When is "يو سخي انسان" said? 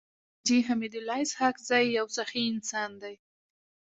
1.97-2.91